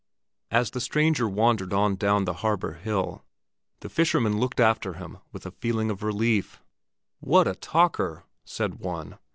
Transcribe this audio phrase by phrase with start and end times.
[0.49, 3.23] As the stranger wandered on down the harbor hill,
[3.81, 6.59] the fishermen looked after him with a feeling of relief.
[7.19, 9.19] "What a talker!" said one.